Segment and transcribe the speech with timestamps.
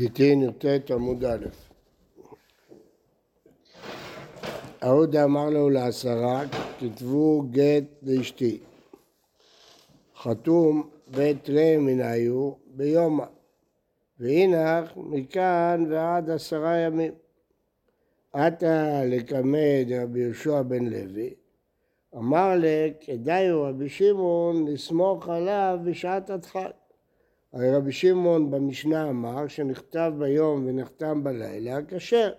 [0.00, 1.46] גיטין י"ט עמוד א'.
[4.82, 6.42] אהודה אמר לו לעשרה,
[6.78, 8.58] כתבו גט לאשתי.
[10.16, 13.24] חתום בית רי מנהיו ביומא,
[14.18, 17.12] והנך מכאן ועד עשרה ימים.
[18.32, 21.34] עתה לקמא דרבי יהושע בן לוי,
[22.14, 26.79] אמר לכדאיו רבי שמעון לסמוך עליו בשעת הדחק.
[27.52, 32.32] הרי רבי שמעון במשנה אמר שנכתב ביום ונחתם בלילה כשר.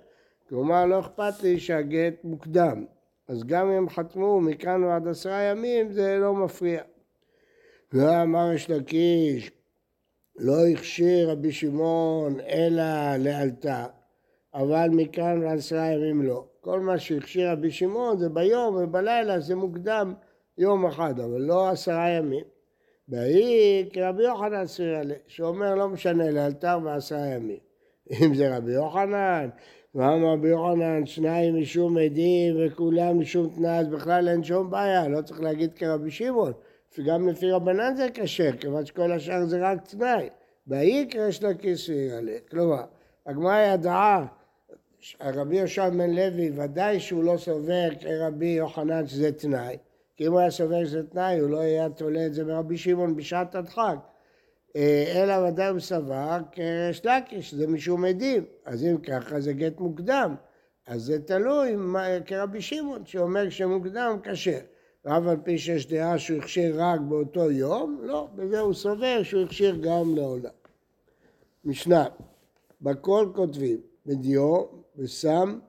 [0.50, 2.86] כלומר לא אכפת לי שהגט מוקדם.
[3.28, 6.82] אז גם אם חתמו מכאן ועד עשרה ימים זה לא מפריע.
[7.94, 9.52] ואמר יש לקיש
[10.36, 13.86] לא הכשיר רבי שמעון אלא לאלתר
[14.54, 16.46] אבל מכאן ועד עשרה ימים לא.
[16.62, 20.14] כל מה שהכשיר רבי שמעון זה ביום ובלילה זה מוקדם
[20.58, 22.46] יום אחד אבל לא עשרה ימים.
[23.10, 27.60] והיא כרבי יוחנן סירלה, שאומר לא משנה לאלתר בעשרה ימים.
[28.22, 29.50] אם זה רבי יוחנן,
[29.96, 35.22] ואמר רבי יוחנן שניים משום עדים וכולם משום תנאי, אז בכלל אין שום בעיה, לא
[35.22, 36.54] צריך להגיד כרבי שמעון.
[37.06, 40.30] גם לפי רבנן זה כשר, כיוון שכל השאר זה רק תנאי.
[40.68, 42.10] ויקרא יש לה כיסוי
[42.50, 42.84] כלומר,
[43.26, 44.26] הגמרא ידעה,
[45.22, 49.78] רבי יהושע בן לוי, ודאי שהוא לא סובר כרבי יוחנן שזה תנאי.
[50.16, 53.16] כי אם הוא היה סובר שזה תנאי, הוא לא היה תולה את זה מרבי שמעון
[53.16, 53.96] בשעת הדחק.
[54.76, 58.46] אה, אלא ודאי הוא סבר כריש לקיש, זה משום עדים.
[58.66, 60.36] אז אם ככה זה גט מוקדם.
[60.88, 61.76] אז זה תלוי
[62.26, 64.60] כרבי שמעון, שאומר שמוקדם כשר.
[65.06, 69.44] ואף על פי שיש דעה שהוא הכשיר רק באותו יום, לא, בזה הוא סובר שהוא
[69.44, 70.52] הכשיר גם לעולם.
[71.66, 72.06] משנה,
[72.82, 74.64] בכל כותבים, בדיו,
[74.96, 75.60] בסם,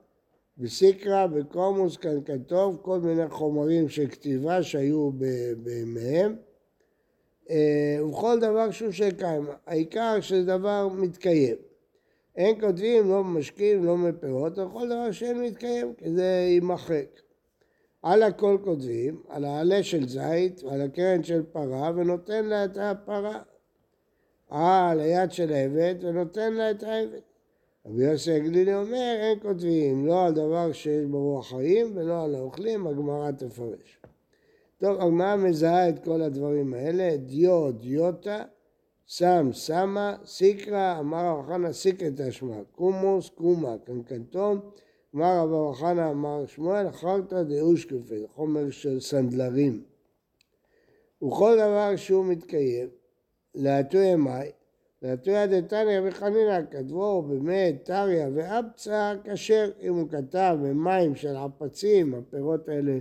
[0.59, 5.11] בסיקרא, בקומוס, קנקטוב, כל מיני חומרים של כתיבה שהיו
[5.57, 6.37] בימיהם,
[7.51, 9.53] אה, ובכל דבר שהוא של קיימא.
[9.67, 11.57] העיקר שזה דבר מתקיים.
[12.37, 17.21] אין כותבים לא במשקים, לא מפירות, אבל כל דבר שאין מתקיים, כי זה יימחק.
[18.03, 23.43] על הכל כותבים, על העלה של זית ועל הקרן של פרה, ונותן לה את הפרה.
[24.49, 27.21] על היד של עבד, ונותן לה את העבד.
[27.87, 32.35] רבי יוסי הגלילי אומר, אין כותבים לא על דבר שיש בו רוח חיים ולא על
[32.35, 34.01] האוכלים, הגמרא תפרש.
[34.79, 38.45] טוב, הגמרא מזהה את כל הדברים האלה, דיו, דיוטה,
[39.09, 44.61] סם, סמה, סיקרא, אמר רב חנא סיקרא תשמע, קומוס, קומה, קנקנטום,
[45.15, 49.83] אמר רב חנא אמר שמואל, חרטא דאושקפה, חומר של סנדלרים.
[51.23, 52.89] וכל דבר שהוא מתקיים,
[53.55, 54.51] להטוי מאי,
[55.03, 62.69] והתויה דתניא וחנינא כתבו באמת טריא ואבצה כשר אם הוא כתב במים של עפצים, הפירות
[62.69, 62.99] האלה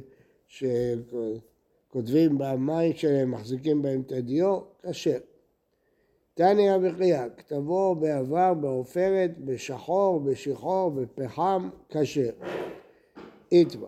[0.47, 5.17] שכותבים במים שלהם, מחזיקים בהם את הדיו, כשר.
[6.33, 12.31] תניא וחייא, כתבו בעבר, בעופרת, בשחור, בשחור, בפחם, כשר.
[13.51, 13.87] איתמה.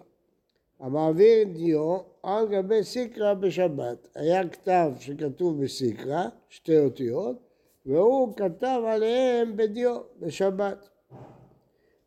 [0.80, 4.08] המעביר דיו על גבי סיקרא בשבת.
[4.16, 7.53] היה כתב שכתוב בסיקרא, שתי אותיות,
[7.86, 10.90] והוא כתב עליהם בדיו, בשבת.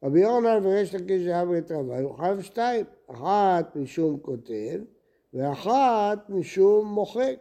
[0.02, 4.80] רבי יורנן וריש לקיש ואמרי רבי, הוא חייב שתיים, אחת משום כותב
[5.34, 7.36] ואחת משום מוחק.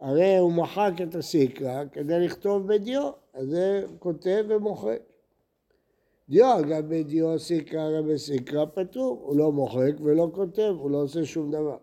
[0.00, 5.00] הרי הוא מחק את הסיקרא כדי לכתוב בדיו, אז זה כותב ומוחק.
[6.28, 11.24] דיו אגב בדיו סיקרא רבי סיקרא פטור, הוא לא מוחק ולא כותב, הוא לא עושה
[11.24, 11.76] שום דבר.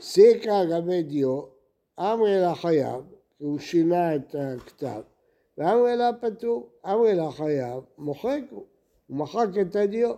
[0.00, 1.42] סיקרא רבי דיו,
[1.98, 3.02] אמרי לחייב,
[3.38, 5.00] כי הוא שינה את הכתב.
[5.58, 8.64] ואמרי לה פטור, אמרי לה חייב, מוחק הוא,
[9.06, 10.14] הוא מחק את הדיו.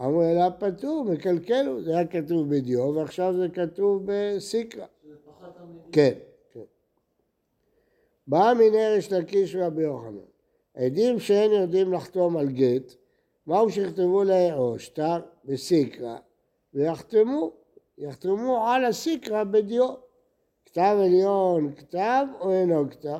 [0.00, 4.86] אמרי לה פטור, מקלקל הוא, זה היה כתוב בדיו ועכשיו זה כתוב בסיקרא.
[5.92, 6.12] כן,
[6.52, 6.60] כן.
[8.26, 10.18] בא מנרש לקיש רבי יוחנן.
[10.74, 12.94] עדים שאין יודעים לחתום על גט,
[13.46, 14.22] מהו שיכתבו
[14.56, 16.16] או שטר בסיקרא,
[16.74, 17.52] ויחתמו,
[17.98, 20.07] יחתמו על הסיקרא בדיו.
[20.78, 23.18] כתב עליון כתב או אינו כתב?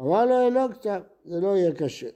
[0.00, 2.08] אמר לו אינו כתב, זה לא יהיה קשה.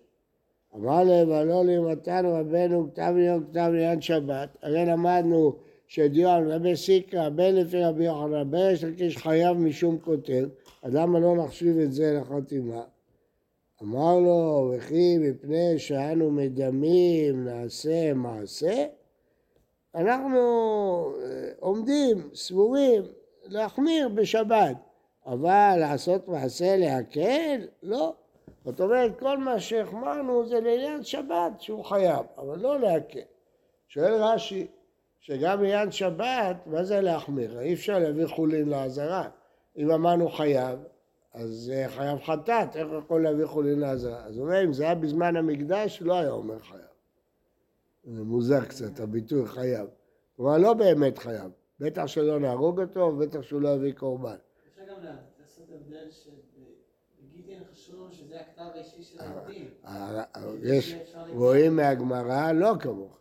[0.74, 5.56] אמר להם, הלא למתן רבנו כתב עליון כתב לעניין שבת, הרי למדנו
[5.86, 10.48] שדיון רבי סיקרא, בין לפי רבי יוחנן, בין יש לקיש חייב משום כותב,
[10.82, 12.82] אז למה לא נחשיב את זה לחתימה?
[13.82, 18.86] אמר לו, וכי מפני שאנו מדמים נעשה מעשה?
[19.94, 20.38] אנחנו
[21.22, 23.02] אה, עומדים, סבורים,
[23.48, 24.76] להחמיר בשבת,
[25.26, 27.66] אבל לעשות מעשה להקל?
[27.82, 28.14] לא.
[28.64, 33.20] זאת אומרת, כל מה שהחמרנו זה לעניין שבת שהוא חייב, אבל לא להקל.
[33.88, 34.66] שואל רש"י,
[35.20, 37.60] שגם לעניין שבת, מה זה להחמיר?
[37.60, 39.28] אי אפשר להביא חולין לעזרה.
[39.76, 40.78] אם אמרנו חייב,
[41.34, 44.24] אז חייב חטאת, איך יכול להביא חולין לעזרה?
[44.24, 46.80] אז הוא אומר, אם זה היה בזמן המקדש, לא היה אומר חייב.
[48.04, 49.86] זה מוזר קצת, הביטוי חייב.
[50.36, 51.50] כלומר, לא באמת חייב.
[51.80, 54.36] בטח שלא נהרוג אותו, ובטח שהוא לא יביא קורבן.
[54.68, 55.04] אפשר גם
[55.40, 59.70] לעשות הבדל שבגידין חשוב שזה הכתב האישי של העובדים.
[59.84, 60.94] אה, אה, יש,
[61.28, 63.18] רואים מהגמרא לא כמוך.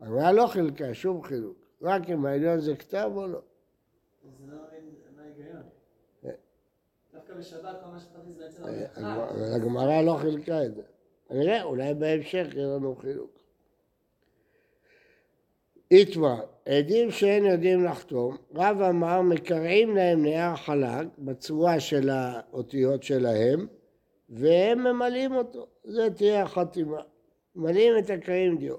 [0.00, 1.56] הגמרא לא חילקה שום חילוק.
[1.82, 3.40] רק אם העליון זה כתב או לא.
[4.22, 4.60] זה לא
[5.18, 5.62] ההיגיון.
[7.12, 10.82] דווקא בשבת כל מה שחזיז בעצם אה, הגמרא לא חילקה את זה.
[11.30, 13.37] נראה, אולי בהמשך יהיה לנו חילוק.
[15.90, 23.66] איתמר, עדים שאין יודעים לחתום, רב אמר מקרעים להם נייר חלק בצורה של האותיות שלהם
[24.28, 27.00] והם ממלאים אותו, זה תהיה החתימה,
[27.56, 28.76] ממלאים את הקרעים דיו.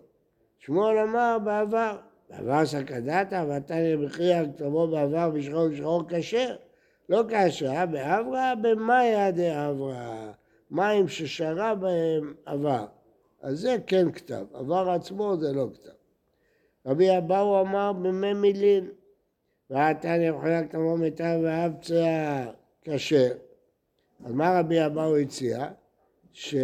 [0.59, 1.97] שמואל אמר בעבר,
[2.29, 6.55] בעבר סקדתה ועתניה בכריע כתובו בעבר בשחור ושחור כשר,
[7.09, 10.31] לא כאשר, באברה במאיה דאברה,
[10.71, 12.85] מים ששרה בהם עבר,
[13.41, 15.98] אז זה כן כתב, עבר עצמו זה לא כתב.
[16.85, 18.89] רבי אבאו אמר במי מילין,
[19.69, 21.71] ועתניה בכריע כתובו מיטב ואב
[22.81, 23.31] כשר.
[24.25, 25.67] אז מה רבי אבאו הציע?
[26.33, 26.55] ש...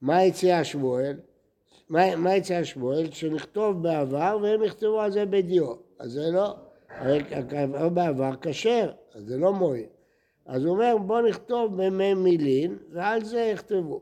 [0.00, 1.20] מה הציע שמואל?
[1.88, 3.10] מה, מה הציע שמואל?
[3.10, 5.74] שנכתוב בעבר והם יכתבו על זה בדיו.
[5.98, 6.56] אז זה לא,
[6.88, 7.22] הרי
[7.92, 9.86] בעבר כשר, אז זה לא מועיל.
[10.46, 14.00] אז הוא אומר בוא נכתוב במי מילין ועל זה יכתבו.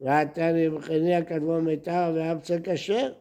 [0.00, 3.12] ועתני בחניה כתבו מיתר ואבצה כשר.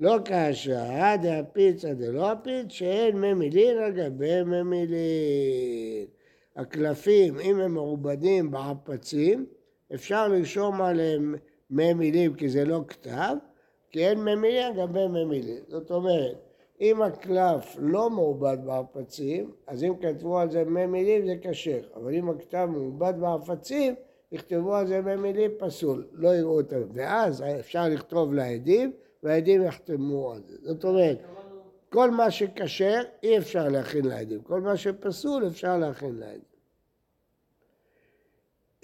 [0.00, 0.84] לא כאשר
[1.22, 6.06] דאפיצה דלא אפיץ שאין מי מילין על גבי מי מילין.
[6.56, 9.46] הקלפים אם הם מעובדים בעפצים
[9.94, 11.34] אפשר לרשום עליהם
[11.70, 13.36] מי מילים כי זה לא כתב,
[13.90, 15.62] כי אין מי מילים גם מי מילים.
[15.68, 16.36] זאת אומרת,
[16.80, 22.14] אם הקלף לא מעובד בעפצים, אז אם כתבו על זה מי מילים זה כשר, אבל
[22.14, 23.94] אם הכתב מעובד בעפצים,
[24.32, 26.82] יכתבו על זה מי מילים פסול, לא יראו אותם.
[26.92, 28.92] ואז אפשר לכתוב לעדים,
[29.22, 30.56] והעדים יחתמו על זה.
[30.62, 31.18] זאת אומרת,
[31.88, 36.56] כל מה שכשר אי אפשר להכין לעדים, כל מה שפסול אפשר להכין לעדים.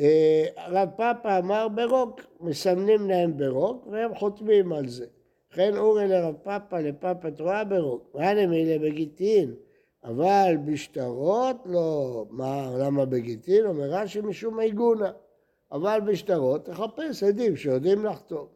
[0.01, 5.07] אה, רב פאפה אמר ברוק, מסמנים להם ברוק והם חותמים על זה.
[5.53, 8.11] לכן אורי לרב פאפה לפאפה תרועה ברוק.
[8.15, 9.55] ואנה מילה בגיטין,
[10.05, 12.25] אבל בשטרות לא.
[12.31, 13.67] מה, למה בגיטין?
[13.67, 15.13] אומר רש"י משום עיגונה.
[15.73, 18.47] אבל בשטרות תחפש עדים שיודעים לחתום.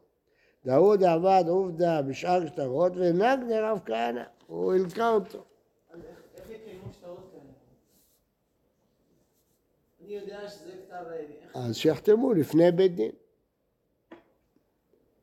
[0.65, 5.43] דאוד עבד עובדה בשאר שטרות ונגד לרב כהנא, הוא הלקה אותו.
[6.35, 7.43] איך יקיימו שטרות כאלה?
[10.01, 11.03] אני יודע שזה כתב
[11.53, 13.11] אז שיחתמו לפני בית דין.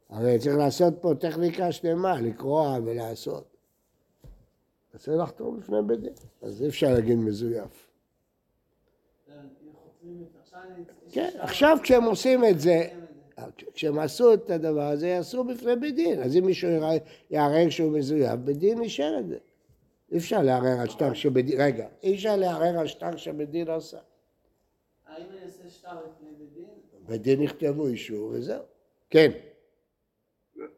[0.08, 3.56] הרי צריך לעשות פה טכניקה שלמה, לקרוע ולעשות.
[4.92, 6.12] אז צריך לחתום לפני בית דין,
[6.42, 7.90] אז אי אפשר להגיד מזויף.
[11.14, 12.86] כן, עכשיו כשהם עושים את זה,
[13.74, 16.22] כשהם עשו את הדבר הזה, יעשו בפני בית דין.
[16.22, 16.70] אז אם מישהו
[17.30, 19.38] יערער שהוא מזויף, בית דין אישר את זה.
[20.12, 23.68] אי אפשר לערער על שטר שבית דין, רגע, אי אפשר לערער על שטר שבית דין
[23.68, 23.98] עשה.
[25.06, 26.68] האם אני אעשה שטר לפני בית דין?
[27.06, 28.62] בית דין יכתבו אישור וזהו.
[29.10, 29.30] כן.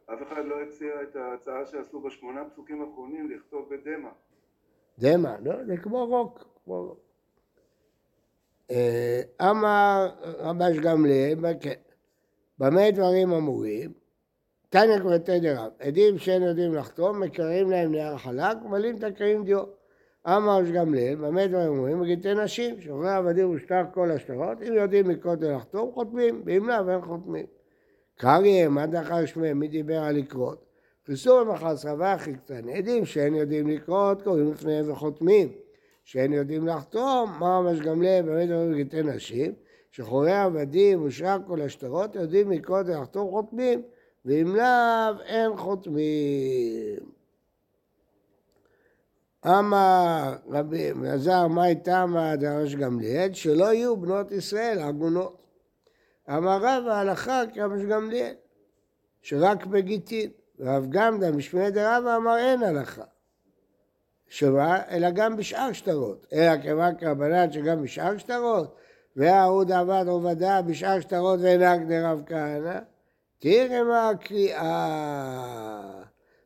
[0.06, 4.10] אף אחד לא הציע את ההצעה שעשו בשמונה פסוקים האחרונים לכתוב בדמע.
[4.98, 6.44] דמע, לא, זה כמו רוק.
[6.64, 7.06] כמו רוק.
[8.70, 9.20] אה,
[9.51, 10.08] אמר
[10.39, 11.75] רבש גמליאל, כן.
[12.58, 13.93] במה דברים אמורים?
[14.69, 19.63] תניא כבתי דרב, עדים שאין יודעים לחתום, מקררים להם נייר חלק, מלאים את הקרים דיו.
[20.27, 22.01] אמר גמליאל, במה דברים אומרים?
[22.01, 27.01] מגיתי נשים, שומרי עבדים ושטר כל השטרות, אם יודעים מקודם לחתום, חותמים, ואם לא, ואין
[27.01, 27.46] חותמים.
[28.17, 30.65] קריא, מה דחר שמם, מי דיבר על לקרות?
[31.06, 31.43] חיסור
[31.77, 35.53] סרבה הכי קטן, עדים שאין יודעים לקרות, קוראים לפניהם וחותמים.
[36.06, 39.53] שאין יודעים לחתום, מה ממש גמליאל, באמת אומרים מגיתי נשים,
[39.91, 43.82] שחורי עבדים ושאר כל השטרות יודעים מקודם לחתום, חותמים,
[44.25, 46.98] ואם לאו, אין חותמים.
[49.46, 53.32] אמר רבי אלעזר, מה איתם דרש גמליאל?
[53.32, 55.43] שלא יהיו בנות ישראל עגונות.
[56.31, 58.34] אמר רב ההלכה כרבש גמליאל,
[59.22, 60.31] שרק בגיטין.
[60.60, 63.05] רב גמדה משמעי דרבא אמר אין הלכה.
[64.28, 64.80] שמה?
[64.90, 66.26] אלא גם בשאר שטרות.
[66.32, 68.76] אלא כיוון כרבנן שגם בשאר שטרות,
[69.16, 72.78] והאהוד עבד עובדה בשאר שטרות ואינק דרב כהנא,
[73.38, 76.02] תרגמה הקריאה.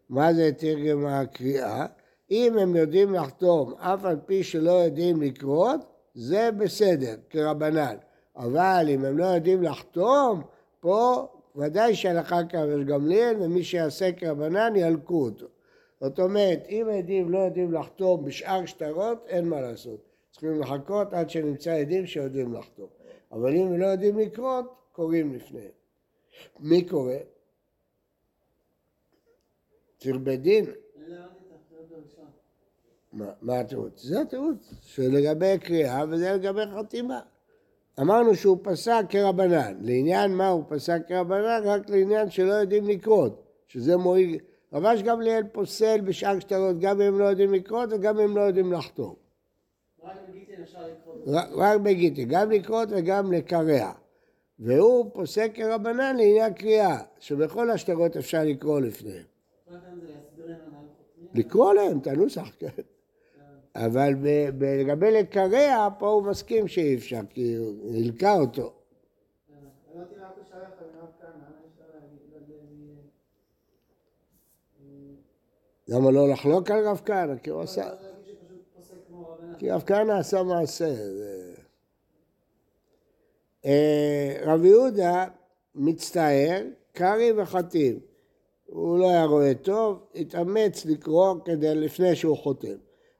[0.08, 1.86] מה זה תרגמה הקריאה?
[2.30, 5.80] אם הם יודעים לחתום אף על פי שלא יודעים לקרות,
[6.14, 7.96] זה בסדר, כרבנן.
[8.36, 10.42] אבל אם הם לא יודעים לחתום,
[10.80, 15.46] פה ודאי שהלכה כרבש גמליאל, ומי שיעשה כרבנן ילקו אותו.
[16.00, 20.00] זאת אומרת, אם עדים לא יודעים לחתום בשאר שטרות, אין מה לעשות.
[20.30, 22.86] צריכים לחכות עד שנמצא עדים שיודעים לחתום.
[23.32, 25.70] אבל אם לא יודעים לקרות, קוראים לפניהם.
[26.60, 27.14] מי קורא?
[29.98, 30.64] צריך בית דין.
[33.12, 34.02] מה, מה התירוץ?
[34.02, 37.20] זה התירוץ, שלגבי קריאה וזה לגבי חתימה.
[38.00, 39.76] אמרנו שהוא פסק כרבנן.
[39.80, 41.62] לעניין מה הוא פסק כרבנן?
[41.64, 44.38] רק לעניין שלא יודעים לקרות, שזה מועיל.
[44.72, 48.42] רבש גמליאל פוסל בשאר שטרות גם אם הם לא יודעים לקרות וגם אם הם לא
[48.42, 49.14] יודעים לחתום.
[50.02, 50.78] רק בגיטין אפשר.
[51.26, 53.92] רק רק בגיטי, גם לקרות וגם לקרע.
[54.58, 59.24] והוא פוסק כרבנן לעניין קריאה, שבכל השטרות אפשר לקרוא לפניהם.
[61.34, 62.68] לקרוא להם את הנוסח, כן.
[63.74, 68.72] אבל ב- ב- לגבי לקרע, פה הוא מסכים שאי אפשר, כי הוא הלקה אותו.
[69.94, 72.18] אמרתי רק הוא שלח על הרב כהנא, למה אפשר להגיד?
[72.32, 72.94] לא יודע מי...
[74.80, 75.14] אה,
[75.90, 77.36] למה לא לחלוק על רב כהנא?
[77.36, 77.90] כי הוא עשה...
[79.58, 80.94] כי רב כהנא עשה מעשה.
[83.64, 85.26] אה, רב יהודה
[85.74, 88.00] מצטער, קרעי וחתים.
[88.66, 92.76] הוא לא היה רואה טוב, התאמץ לקרוא כדי לפני שהוא חותם.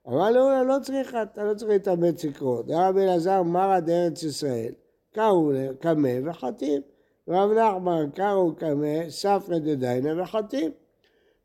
[0.09, 2.63] אמר לו, לא צריך, אתה לא צריך להתאמץ לקרוא.
[2.69, 4.73] רבי אלעזר מרא דארץ ישראל,
[5.13, 5.51] קראו
[5.81, 6.83] קמא וחתים.
[7.29, 10.71] רב נחמן קראו קמא, ספרא דדיינה וחתים.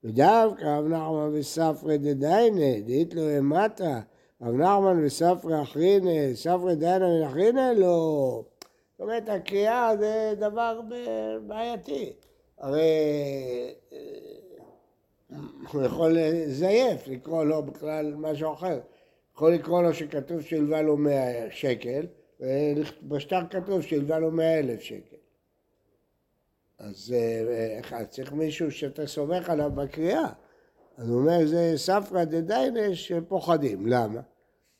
[0.05, 3.99] ודווקא רב נחמן וספרא דדיינה, דאית לו אימתא,
[4.41, 8.43] רב נחמן וספרא אחרינא, ספרא דיינה ואחרינא לא.
[8.91, 10.79] זאת אומרת, הקריאה זה דבר
[11.47, 12.13] בעייתי.
[12.59, 12.81] הרי
[13.93, 15.37] אה,
[15.71, 18.79] הוא יכול לזייף, לקרוא לו בכלל משהו אחר.
[19.33, 22.05] יכול לקרוא לו שכתוב שהלווה לו 100 שקל,
[22.39, 25.14] ובשטר כתוב שהלווה לו 100 אלף שקל.
[26.79, 30.27] אז אה, איך, צריך מישהו שאתה סומך עליו בקריאה.
[30.97, 33.87] אז הוא אומר, זה ספרא דדיינה שפוחדים.
[33.87, 34.21] למה?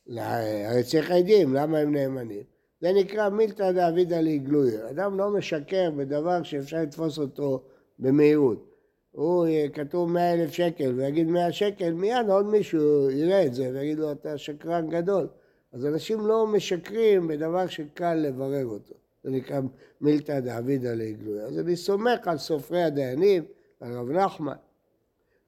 [0.07, 2.43] לה- הרי צריך עדים, למה הם נאמנים?
[2.81, 4.89] זה נקרא מילתא דאבידא ליגלויה.
[4.89, 7.63] אדם לא משקר בדבר שאפשר לתפוס אותו
[7.99, 8.71] במהירות.
[9.11, 13.69] הוא אה, כתוב מאה אלף שקל ויגיד מאה שקל, מיד עוד מישהו יראה את זה
[13.73, 15.27] ויגיד לו אתה שקרן גדול.
[15.73, 18.95] אז אנשים לא משקרים בדבר שקל לברר אותו.
[19.25, 19.59] זה נקרא
[20.01, 21.45] מילתא דאבידא ליגלויה.
[21.45, 23.43] אז אני סומך על סופרי הדיינים,
[23.79, 24.55] על רב נחמן.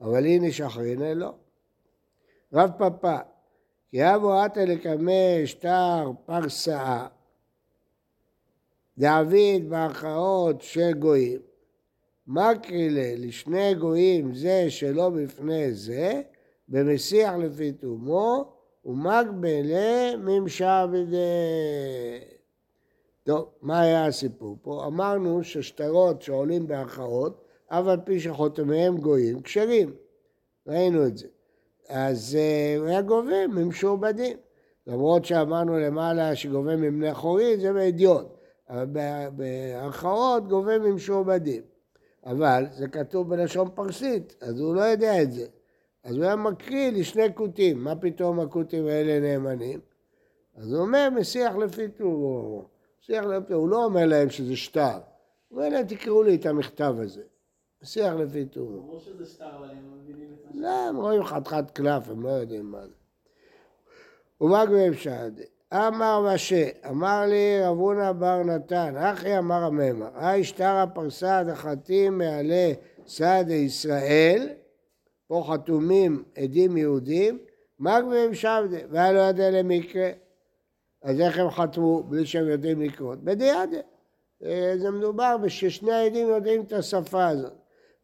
[0.01, 1.33] אבל הנה שחרינא לא.
[2.53, 3.17] רב פפא,
[3.91, 7.07] כי אבו עטה לקמא שטר פרסאה,
[8.97, 11.39] דעביד בהכרעות של גויים,
[12.27, 16.21] מקרילה לשני גויים זה שלא בפני זה,
[16.69, 18.53] במסיח לפי תומו,
[18.85, 22.36] ומקבלה ממשע בידי.
[23.27, 24.85] טוב, מה היה הסיפור פה?
[24.87, 29.93] אמרנו ששטרות שעולים בהכרעות, אף על פי שחותמיהם גויים, כשרים.
[30.67, 31.27] ראינו את זה.
[31.89, 34.37] אז אה, היה גובה ממשועבדים.
[34.87, 38.25] למרות שאמרנו למעלה שגובה מבני חורין, זה באדיוט.
[39.35, 41.61] בהכרעות גובה ממשועבדים.
[42.25, 45.45] אבל זה כתוב בלשון פרסית, אז הוא לא יודע את זה.
[46.03, 49.79] אז הוא היה מקריא לשני כותים, מה פתאום הכותים האלה נאמנים?
[50.55, 52.76] אז הוא אומר, מסיח לפי טובו.
[53.09, 54.97] מסיח לפי הוא לא אומר להם שזה שטר.
[55.47, 57.21] הוא אומר להם, תקראו לי את המכתב הזה.
[57.81, 58.81] מסיח לפי טובו.
[58.81, 60.55] ברור שזה שטר, אבל הם לא מבינים את מה ש...
[60.55, 62.93] לא, הם רואים חתיכת קלף, הם לא יודעים מה זה.
[64.41, 65.41] ומגמם שעד.
[65.73, 72.17] אמר משה, אמר לי רב הונא בר נתן, אחי אמר הממר, היי שטר הפרסה דחתים
[72.17, 72.73] מעלה
[73.07, 74.49] סעד ישראל,
[75.27, 77.39] פה חתומים עדים יהודים,
[77.79, 80.11] מגמם שבדה, והיה לא יודע למקרה.
[81.03, 83.23] אז איך הם חתמו בלי שהם יודעים לקרות?
[83.23, 83.77] בדיעדה.
[84.43, 87.53] אה, זה מדובר בששני העדים יודעים את השפה הזאת.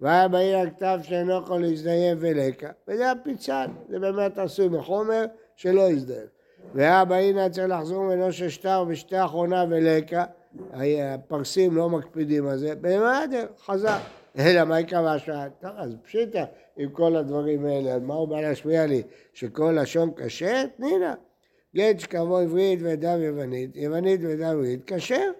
[0.01, 6.29] והיה בעיר הכתב שאינו יכול להזדייף ולקה, וזה הפיצל, זה באמת עשוי מחומר שלא הזדייף.
[6.73, 10.25] והיה בעינה צריך לחזור ממנו של שטר ושתי אחרונה ולקה,
[10.73, 13.97] הפרסים לא מקפידים על זה, בסדר, חזר.
[14.39, 15.49] אלא מה יקבע שעה?
[15.61, 16.45] טוב, אז פשיטה
[16.77, 19.03] עם כל הדברים האלה, אז מה הוא בא להשמיע לי?
[19.33, 20.63] שכל לשון כשר?
[20.77, 21.13] תני לה.
[21.75, 25.31] גט שקבו עברית ודם יוונית, יוונית ודם עברית, כשר.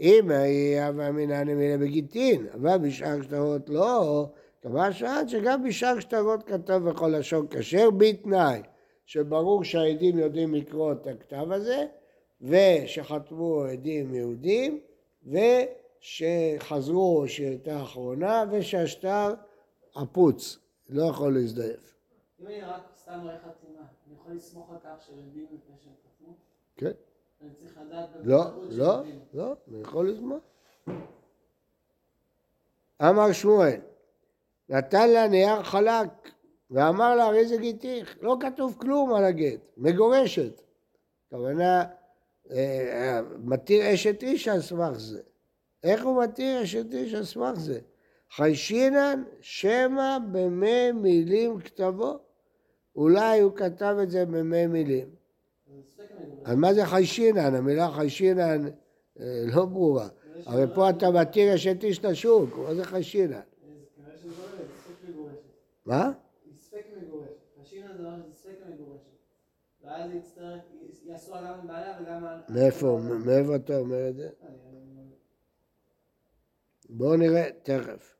[0.00, 4.26] אם היה ואמינן אמינה בגיטין, אבל בשאר שטרות לא,
[4.60, 8.62] קבע שעד שגם בשאר שטרות כתב בכל לשון כשר, בתנאי
[9.06, 11.86] שברור שהעדים יודעים לקרוא את הכתב הזה,
[12.40, 14.80] ושחתמו עדים יהודים,
[16.02, 19.34] ושחזרו שהייתה אחרונה, ושהשטר
[19.94, 21.94] עפוץ, לא יכול להזדייף.
[22.40, 23.82] אם רק סתם רואה חתימה,
[24.26, 26.34] יכול לסמוך על כך שהם יודעים לפני שהם חתמו?
[26.76, 26.90] כן.
[27.40, 29.02] אני צריך לדעת לא, לא.
[29.34, 30.38] לא, אני יכול לזמן.
[33.02, 33.80] אמר שמואל,
[34.68, 36.08] נתן לה נייר חלק
[36.70, 40.60] ואמר לה, הרי זה גיתיך, לא כתוב כלום על הגט, מגורשת.
[41.26, 41.84] הכוונה,
[42.50, 45.22] אה, מתיר אשת איש על סמך זה.
[45.82, 47.80] איך הוא מתיר אשת איש על סמך זה?
[48.30, 52.25] חיישינן שמא במי מילים כתבו.
[52.96, 55.08] אולי הוא כתב את זה במי מילים.
[56.44, 57.54] אז מה זה חיישינן?
[57.54, 58.66] המילה חיישינן
[59.20, 60.08] אה, לא ברורה.
[60.46, 63.40] הרי פה אתה מתיר אשת איש לשוק, מה זה חיישינן?
[65.86, 66.12] מה?
[72.48, 74.28] מאיפה, מאיפה אתה אומר את זה?
[76.88, 78.16] בואו נראה תכף.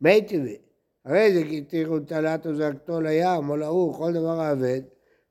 [0.00, 0.58] מי טבעי,
[1.04, 4.80] הרי זה תראו תלת וזרקתו לים או להוא, כל דבר האבד,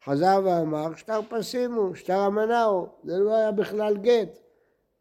[0.05, 4.39] חזר ואמר שטר פסים הוא, שטר אמנה הוא, זה לא היה בכלל גט,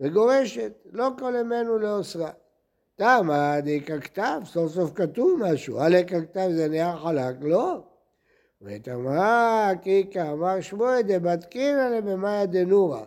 [0.00, 2.30] וגורשת, לא כל ימינו לאוסרה.
[2.96, 7.82] תמה דיקה כתב, סוף סוף כתוב משהו, הלקה כתב זה נהיה חלק, לא.
[8.62, 13.00] ותאמרה קיקה אמר שמואל דבתקינא לבמאיה דנורא,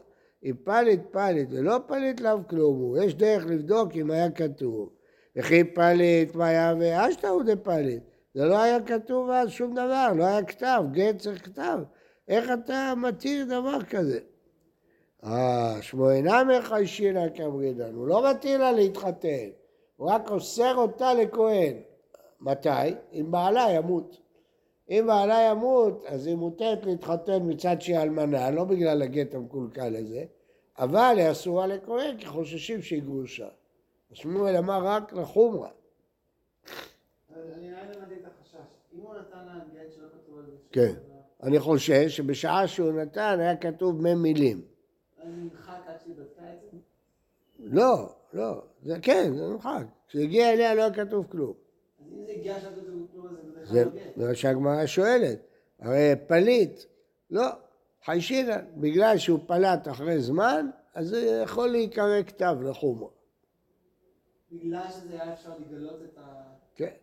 [0.44, 4.90] אם פליט פליט ולא פליט לאו כלום יש דרך לבדוק אם היה כתוב.
[5.36, 10.26] וכי פליט מה היה ואשתא הוא דפליט, זה לא היה כתוב אז שום דבר, לא
[10.26, 11.80] היה כתב, גט צריך כתב.
[12.28, 14.20] איך אתה מתיר דבר כזה?
[15.24, 19.50] אה, שמואל נמי חיישינא כמרידן, הוא לא מתיר לה להתחתן.
[19.96, 21.74] הוא רק אוסר אותה לכהן.
[22.42, 22.96] מתי?
[23.14, 24.18] אם בעלה ימות.
[24.90, 30.24] אם בעלה ימות, אז היא מותרת להתחתן מצד שהיא אלמנה, לא בגלל הגט המקולקל הזה,
[30.78, 33.48] אבל היא אסורה לכהן, כי חוששים שהיא גרושה.
[34.14, 35.70] שמואל אמר רק לחומרה.
[40.72, 40.94] כן.
[41.44, 44.62] אני חושש שבשעה שהוא נתן היה כתוב מ"ם מילים.
[47.60, 49.84] לא, לא, זה כן, זה נמחק.
[50.08, 51.54] כשהגיע אליה לא היה כתוב כלום.
[53.64, 53.92] זה לא.
[54.28, 55.40] מה שהגמרא שואלת.
[55.80, 56.84] הרי פליט,
[57.32, 57.48] לא,
[58.06, 63.10] חיישינא, בגלל שהוא פלט אחרי זמן, אז זה יכול להיקרא כתב לחומרה.
[64.54, 66.44] בגלל שזה היה אפשר לגלות את ה...
[66.76, 66.94] כן.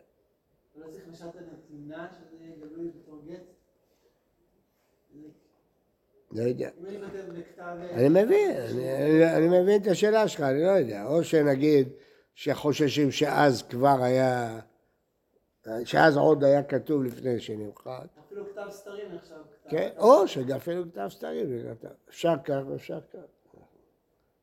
[0.75, 3.41] לא צריך את הנתינה שזה גלוי בתור גט?
[6.31, 6.69] לא יודע.
[6.77, 7.03] אם
[7.93, 8.51] אני מבין,
[9.37, 11.05] אני, מבין את השאלה שלך, אני לא יודע.
[11.05, 11.89] או שנגיד
[12.35, 14.59] שחוששים שאז כבר היה,
[15.85, 18.07] שאז עוד היה כתוב לפני שנמחק.
[18.27, 19.35] אפילו כתב סתרים כתב.
[19.69, 21.49] כן, או שאפילו כתב סתרים.
[22.09, 23.19] אפשר כך ואפשר כך.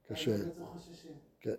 [0.08, 0.34] קשה.
[0.34, 1.12] אז בעצם חוששים.
[1.40, 1.50] כן.
[1.50, 1.54] אה,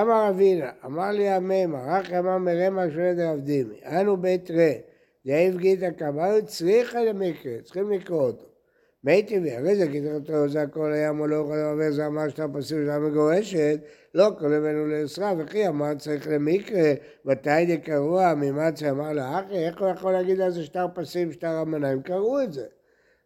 [0.00, 4.72] אמר אבינה, אמר לי הממה, רק אמר מרמה דרב דימי, אנו בית רא,
[5.26, 8.44] דאיב גיתא קמאו צריכה למקרה, צריכים לקרוא אותו.
[9.04, 12.46] מי טבעי, הרי זה אותו זה הכל הים או לא יכול לעבר זה אמר שאתה
[12.48, 13.78] פסול שאתה מגורשת,
[14.14, 16.92] לא כל הבאנו לעשרה, וכי אמר צריך למקרה,
[17.24, 21.62] מתי זה קרוע, ממצה אמר לאחי, איך הוא יכול להגיד על זה שטר פסים, שטר
[21.62, 22.66] אמנה, הם קראו את זה.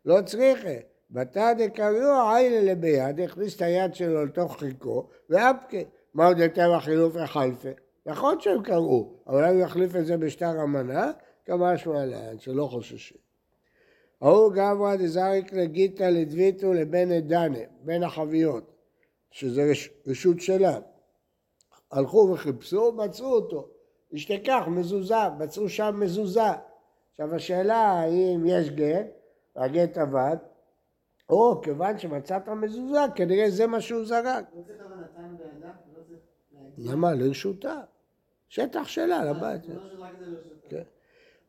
[0.04, 0.91] לא צריכה.
[1.12, 5.78] בתא דקריאו עיילה לביד, הכניס את היד שלו לתוך חיקו, ואפקה.
[6.14, 7.68] מה עוד יותר החילוף החלפה?
[8.06, 11.12] נכון שהם קראו, אבל אם יחליף את זה בשטר אמנה,
[11.44, 13.18] כמה שמע לאן, שלא חוששים.
[14.20, 18.72] ההוא גברא דזריק לגיתא לדביתו לבן עדנה, בין החביות,
[19.30, 20.78] שזה רש, רשות שלה.
[21.92, 23.68] הלכו וחיפשו, מצאו אותו.
[24.12, 26.50] השתכח, מזוזה, מצאו שם מזוזה.
[27.10, 29.06] עכשיו השאלה האם יש גט,
[29.56, 30.36] והגט עבד,
[31.32, 34.44] או כיוון שמצאת מזוזה, כנראה זה מה שהוא זרק.
[34.54, 35.68] לא?
[36.52, 36.92] לא.
[36.92, 37.14] למה?
[37.14, 37.80] לרשותה.
[38.48, 39.68] שטח שלה, לבית.
[39.68, 40.52] לא שרק זה לא שלך.
[40.68, 40.82] כן.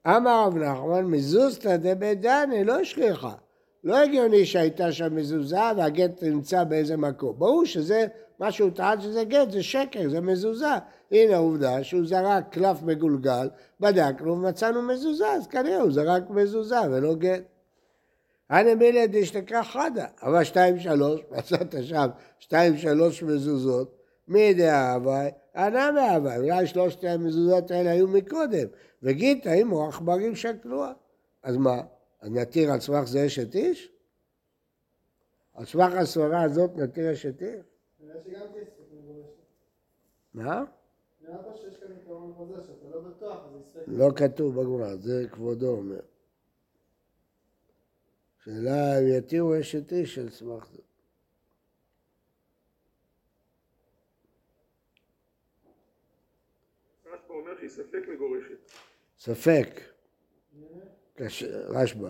[0.07, 3.33] אמר רב נחמן, מזוזתא דבית דני לא השכיחה.
[3.83, 7.35] לא הגיוני שהייתה שם מזוזה והגט נמצא באיזה מקום.
[7.37, 8.07] ברור שזה,
[8.39, 10.73] מה שהוא טען שזה גט, זה שקר, זה מזוזה.
[11.11, 17.15] הנה העובדה שהוא זרק קלף מגולגל, בדקנו ומצאנו מזוזה, אז כנראה הוא זרק מזוזה ולא
[17.15, 17.52] גט.
[18.49, 22.07] הנה מילי דשתקה חדה, אבל שתיים שלוש, מצאת שם
[22.39, 25.29] שתיים שלוש מזוזות, מי דהווי?
[25.55, 28.67] ענה מהווי, אולי שלושת המזוזות האלה היו מקודם,
[29.03, 30.93] וגיתא אם עכברים שקלוה.
[31.43, 31.81] אז מה,
[32.21, 33.91] אז נתיר על סמך זה אשת איש?
[35.53, 37.65] על סמך הסברה הזאת נתיר אשת איש?
[40.33, 40.63] מה?
[41.21, 41.33] לא.
[43.87, 45.99] לא כתוב בגמרא, זה כבודו אומר.
[48.45, 50.81] שאלה אם יתירו אשת איש על סמך זה.
[57.05, 58.71] רשב"א אומר שהיא ספק מגורשת.
[61.69, 62.09] רשב"א.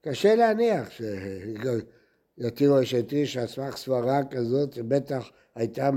[0.00, 5.90] קשה להניח שיתירו אשת איש על סמך סברה כזאת, שבטח הייתה,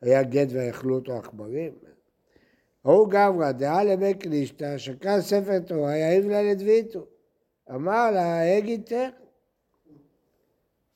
[0.00, 1.78] היה גט ויאכלו אותו עכברים.
[2.84, 7.13] ההוא גברא דעה לבית קלישתא, שקל ספר תורה, יעיב לה לדביתו.
[7.70, 8.94] אמר לה, הגיתך.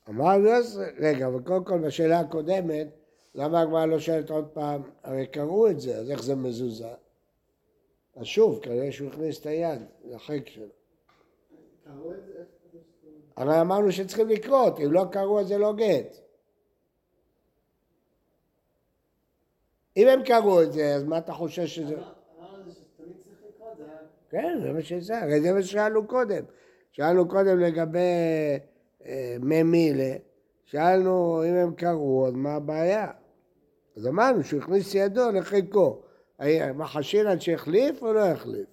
[0.08, 2.86] אמר יוסף, רגע, אבל קודם כל בשאלה הקודמת,
[3.34, 6.94] למה הגמרא לא שואלת עוד פעם, הרי קראו את זה, אז איך זה מזוזה?
[8.16, 10.66] אז שוב, כנראה שהוא הכניס את היד לחיק שלו.
[13.36, 16.16] הרי אמרנו שצריכים לקרות, אם לא קראו אז זה לא גט.
[19.96, 21.94] אם הם קראו את זה, אז מה אתה חושש שזה...
[21.96, 23.98] אמר- אמרנו זה שתמיד צריך לקרות, זה היה...
[24.30, 26.44] כן, זה מה שזה, הרי זה מה ששאלנו קודם.
[26.92, 27.98] שאלנו קודם לגבי
[29.06, 30.16] אה, מי מילה,
[30.64, 33.10] שאלנו אם הם קראו, אז מה הבעיה?
[33.96, 36.02] אז אמרנו שהוא הכניס ידו לחיקו.
[36.38, 38.66] היה- מה חשינן שהחליף או לא החליף?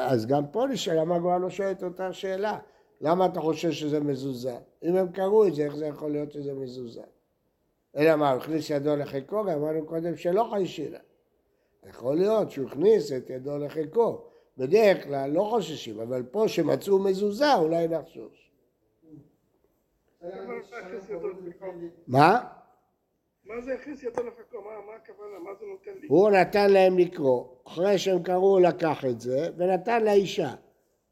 [0.00, 2.58] אז גם פה נשאל, למה הגמרא לא שואלת אותה שאלה?
[3.00, 4.56] למה אתה חושב שזה מזוזה?
[4.82, 7.02] אם הם קראו את זה, איך זה יכול להיות שזה מזוזה?
[7.96, 10.98] אלא מה, הוא הכניס ידו לחיקו, גם אמרנו קודם שלא חיישינן.
[11.88, 14.20] יכול להיות שהוא הכניס את ידו לחיקו.
[14.58, 18.50] בדרך כלל לא חוששים, אבל פה שמצאו מזוזה, אולי נחשוש.
[22.06, 22.40] מה?
[23.44, 24.62] מה זה הכניס ידו לחכו?
[24.62, 25.38] מה מה הכוונה?
[25.38, 26.06] מה זה נותן לי?
[26.08, 27.44] הוא נתן להם לקרוא.
[27.66, 30.54] אחרי שהם קראו, הוא לקח את זה, ונתן לאישה.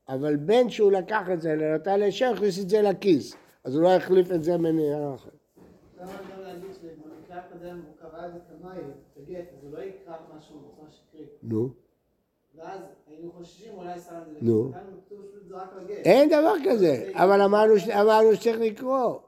[0.08, 3.36] אבל בין שהוא לקח את זה ונתן לאישה, הוא הכניס את זה לכיס.
[3.64, 5.30] אז הוא לא החליף את זה מנייר אחר.
[5.98, 8.40] למה גם להגיד שבמקרה הקודם הוא קרא את זה
[9.38, 10.33] אז הוא לא יקרא.
[11.42, 11.68] נו.
[12.54, 14.38] ואז היינו חוששים אולי שם את זה.
[14.40, 14.70] נו.
[15.88, 17.78] אין דבר כזה, אבל אמרנו,
[18.36, 19.18] שצריך לקרוא.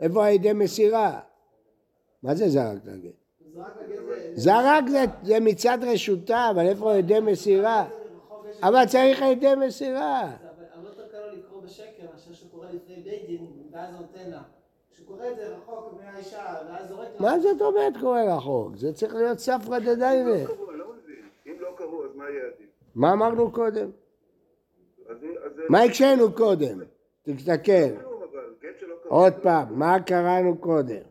[0.00, 1.20] איפה הידי מסירה?
[2.22, 3.14] מה זה זרק לגט
[3.54, 4.32] זה...
[4.34, 7.88] זרק זה, זה מצד רשותה, אבל איפה הידי מסירה?
[8.62, 10.22] אבל צריך הידי מסירה.
[10.22, 14.30] אבל הרבה יותר קל לו לקרוא בשקר מאשר שהוא קורא לפני בית דין, ואז נותן
[14.30, 14.42] לה.
[14.92, 17.20] כשהוא קורא את זה רחוק מהאישה, ואז זורק לה...
[17.20, 18.76] מה זאת אומרת קורא רחוק?
[18.76, 20.30] זה צריך להיות ספרא דדיינה.
[20.30, 21.24] לא קראו, אני לא מבין.
[21.46, 21.68] אם לא
[22.26, 22.62] אז
[22.94, 23.90] מה אמרנו קודם?
[25.68, 26.78] מה הקשינו קודם?
[27.22, 27.72] תסתכל.
[28.80, 29.20] שלא קראו.
[29.20, 31.02] עוד פעם, מה קראנו קודם?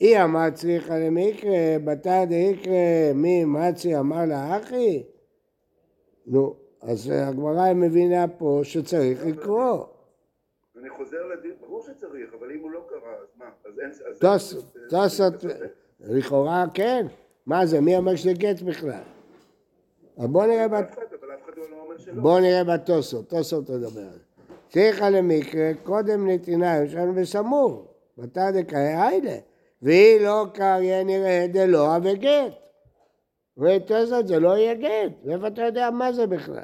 [0.00, 5.02] אי אמר צריכה למקרה, בתר דאיקרא, מי מצי אמר לה אחי?
[6.26, 9.84] נו, אז הגמרא מבינה פה שצריך לקרוא.
[10.80, 13.46] אני חוזר לדין, ברור שצריך, אבל אם הוא לא קרא, אז מה?
[13.64, 13.90] אז אין...
[14.90, 15.44] תוספות,
[16.00, 17.06] לכאורה כן.
[17.46, 19.02] מה זה, מי אומר שזה גט בכלל?
[20.16, 20.96] בוא נראה, בת-
[22.12, 22.22] לא.
[22.22, 24.18] בוא נראה בתוספות, תוספות תדבר על זה.
[24.68, 29.36] צריכה למקרה, קודם נתינה, יש לנו בסמור, בתא דקאי היילה,
[29.82, 32.52] והיא לא קריה נראה דלא וגט.
[33.58, 36.62] ותוספות זה לא יהיה גט, ואיפה אתה יודע מה זה בכלל?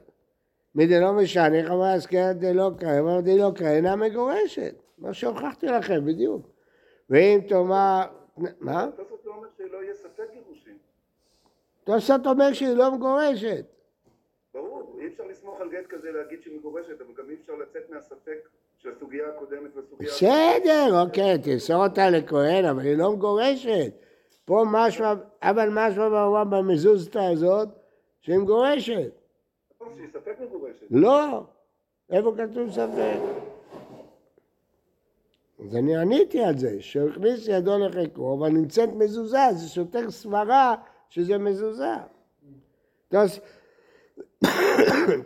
[0.74, 6.48] מדלא משנה, חברה הזכרת דלא קריה, אבל דלא קריה אינה מגורשת, מה שהוכחתי לכם בדיוק.
[7.10, 8.02] ואם תאמר,
[8.60, 8.88] מה?
[8.96, 10.76] תוספות לא אומר שלא יהיה ספק גירושין.
[11.84, 13.64] תוספות אומר שהיא לא מגורשת.
[14.54, 17.90] ברור, אי אפשר לסמוך על גט כזה להגיד שהיא מגורשת, אבל גם אי אפשר לצאת
[17.90, 20.08] מהספק של הסוגיה הקודמת והסוגיה...
[20.08, 23.92] בסדר, אוקיי, תמסור אותה לכהן, אבל היא לא מגורשת.
[24.44, 27.68] פה משמע, אבל משמע ברורה במזוזתא הזאת,
[28.20, 29.12] שהיא מגורשת.
[29.96, 30.86] שהיא ספק מגורשת.
[30.90, 31.44] לא,
[32.10, 33.18] איפה כתוב ספק?
[35.66, 40.74] אז אני עניתי על זה, שהוא הכניס ידו לחיקו, אבל נמצאת מזוזה, זה סותר סברה
[41.12, 41.94] שזה מזוזה.
[43.08, 43.40] תוס-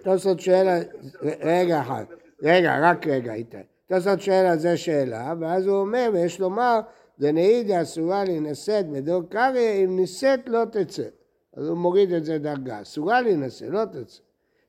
[0.04, 0.82] תוספות שואל,
[1.22, 2.04] רגע אחד,
[2.42, 3.56] רגע, רק רגע, איתי.
[3.86, 6.80] תוספות שואל על זה שאלה, ואז הוא אומר, ויש לומר,
[7.18, 11.08] דנאידה אסורה להינשאת בדור קרעי, אם נישאת לא תצא.
[11.56, 14.20] אז הוא מוריד את זה דרגה, אסורה להינשא, לא תצא.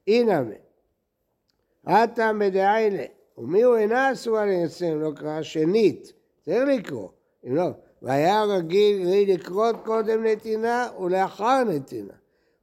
[0.08, 0.56] אינמה.
[1.86, 3.03] עתה מדעיינה,
[3.38, 6.13] ומי הוא אינה אסורה להינשא אם לא קרא שנית.
[6.41, 7.10] צריך לקרוא,
[7.47, 7.67] אם לא.
[8.01, 12.13] והיה רגיל לי לקרות קודם נתינה ולאחר נתינה.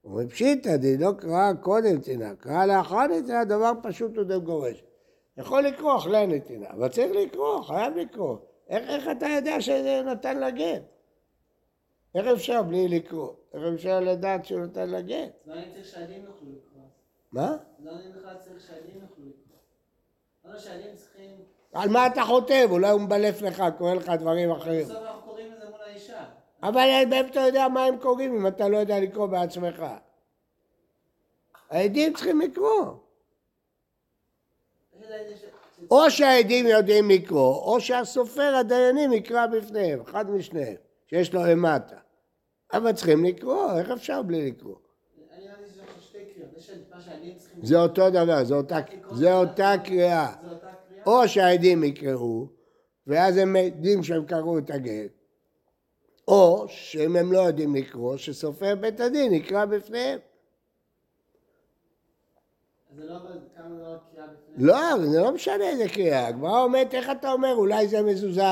[0.04, 4.84] ומפשיטא די לא קרא קודם נתינה, קרא לאחר נתינה, דבר פשוט ודם גורש.
[5.36, 8.36] יכול לקרוא אחרי הנתינה, אבל צריך לקרוא, חייב לקרוא.
[8.68, 10.82] איך, איך אתה יודע שזה נתן לה גט?
[12.14, 13.32] איך אפשר בלי לקרוא?
[13.54, 15.32] איך אפשר לדעת שהוא נתן לה גט?
[15.46, 16.82] לא אני צריך שהעדים יוכלו לקרוא.
[17.32, 17.56] מה?
[17.78, 19.58] לא אני בכלל צריך שהעדים יוכלו לקרוא.
[20.44, 21.30] לא שהעדים צריכים...
[21.72, 22.66] על מה אתה חותם?
[22.70, 24.84] אולי הוא מבלף לך, קורא לך דברים אחרים.
[24.84, 25.23] בסוף אנחנו
[25.94, 26.24] האישה.
[26.62, 29.84] אבל מאיפה אתה יודע מה הם קוראים אם אתה לא יודע לקרוא בעצמך?
[31.70, 32.84] העדים צריכים לקרוא.
[35.90, 40.76] או שהעדים יודעים לקרוא, או שהסופר הדיינים יקרא בפניהם, אחד משניהם,
[41.06, 41.96] שיש לו למטה.
[42.72, 44.76] אבל צריכים לקרוא, איך אפשר בלי לקרוא?
[47.62, 48.78] זה אותו דבר, זה אותה,
[49.12, 50.32] זה אותה קריאה.
[50.42, 51.04] זה אותה קריאה?
[51.06, 52.46] או שהעדים יקראו,
[53.06, 55.23] ואז הם יודעים שהם קראו את הגט,
[56.28, 60.18] או שאם הם לא יודעים לקרוא, שסופר בית הדין יקרא בפניהם.
[62.96, 63.96] לא לא.
[64.56, 66.26] לא, זה לא משנה איזה קריאה.
[66.26, 68.42] הגמרא אומרת, איך אתה אומר, אולי זה מזוזה,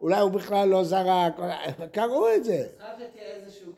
[0.00, 1.36] אולי הוא בכלל לא זרק,
[1.92, 2.66] קראו את זה.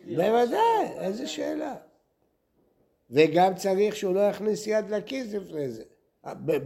[0.06, 1.74] בוודאי, איזה שאלה.
[3.11, 5.82] וגם צריך שהוא לא יכניס יד לכיס לפני זה,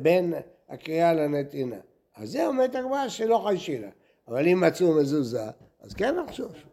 [0.02, 0.34] בין
[0.68, 1.76] הקריאה לנתינה.
[2.16, 3.88] אז זה אומרת הגמרא שלא חיישינה.
[4.28, 5.44] אבל אם מצאו מזוזה,
[5.80, 6.66] אז כן לחשוש.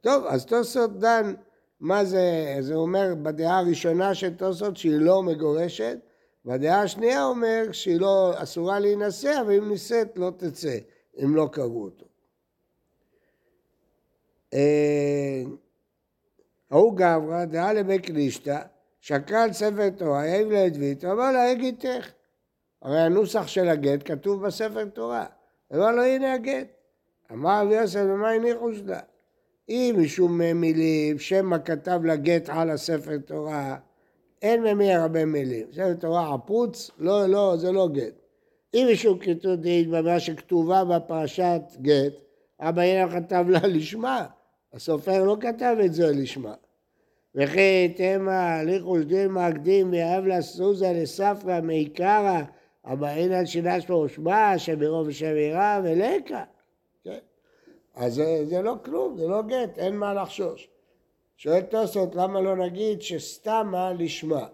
[0.00, 1.34] טוב, אז תוספות דן,
[1.80, 5.98] מה זה, זה אומר בדעה הראשונה של תוספות שהיא לא מגורשת,
[6.44, 10.78] בדעה השנייה אומר שהיא לא אסורה להינשא, אבל אם נישאת לא תצא,
[11.24, 12.06] אם לא קראו אותו.
[14.54, 15.42] אה,
[16.70, 18.58] ההוא גברא, דעה לבית לישתא,
[19.00, 22.10] שקל ספר תורה, העיב לעדבית, אמר לה, הגיתך.
[22.82, 25.26] הרי הנוסח של הגט כתוב בספר תורה.
[25.74, 26.66] אמר לו, הנה הגט.
[27.32, 29.00] אמר רבי יוסף, ומה הניחו שלה?
[29.68, 33.76] אם משום מילים, שמא כתב לגט על הספר תורה,
[34.42, 35.66] אין ממי הרבה מילים.
[35.72, 38.14] ספר תורה עפוץ, לא, לא, זה לא גט.
[38.74, 42.12] אם משום כיתות דין במה שכתובה בפרשת גט,
[42.60, 44.26] אבא הנה כתב לה לשמה,
[44.72, 46.54] הסופר לא כתב את זה לשמה.
[47.34, 52.42] וכי תמה הליכוש דין מקדים ויאהב לה סוזה לספרא מעיקרא,
[52.84, 56.44] אבא הנה שילש לו שמה, שברוב ושם ירא ולקה.
[57.96, 60.68] אז זה, זה לא כלום, זה לא גט, אין מה לחשוש.
[61.36, 64.46] שואל תוספות, למה לא נגיד שסתמה לשמה?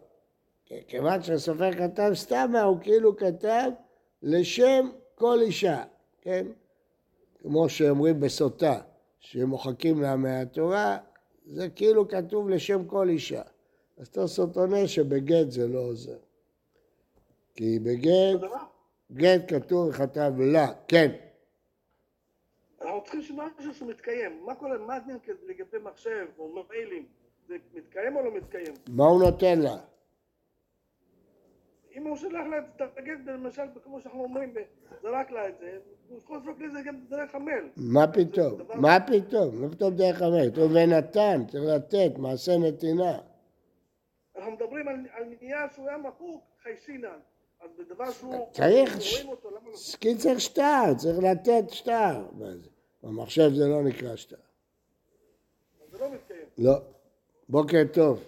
[0.88, 3.70] כיוון שהסופר כתב סתמה, הוא כאילו כתב
[4.22, 5.82] לשם כל אישה,
[6.20, 6.46] כן?
[7.42, 8.80] כמו שאומרים בסוטה,
[9.20, 10.98] שמוחקים לה מהתורה,
[11.46, 13.42] זה כאילו כתוב לשם כל אישה.
[13.98, 16.18] אז תוספות עונה שבגט זה לא עוזר.
[17.54, 18.50] כי בגט?
[19.12, 21.12] גט כתוב וכתב לה, כן.
[22.82, 24.46] אנחנו צריכים שמשהו שהוא מתקיים.
[24.46, 27.06] מה קורה, מה הדין לגבי מחשב או מיילים?
[27.48, 28.74] זה מתקיים או לא מתקיים?
[28.88, 29.76] מה הוא נותן לה?
[31.96, 34.54] אם הוא שלח לה את הגט, למשל, כמו שאנחנו אומרים,
[35.02, 37.68] זרק לה את זה, הוא יכול לזרוק לי את זה גם דרך המייל.
[37.76, 38.60] מה פתאום?
[38.74, 39.62] מה פתאום?
[39.62, 40.22] מה פתאום דרך?
[40.52, 43.18] כתוב ונתן, צריך לתת, מעשה נתינה.
[44.36, 47.18] אנחנו מדברים על, נייר שהוא היה מחוק, חייסינן.
[47.60, 48.46] אז בדבר שהוא...
[48.52, 49.32] צריך לא?
[50.00, 52.24] כי צריך שטר, צריך לתת שטר.
[53.02, 54.36] במחשב זה לא נקרא שטר.
[55.92, 56.46] זה לא מתקיים.
[56.58, 56.74] לא.
[57.48, 58.24] בוקר טוב.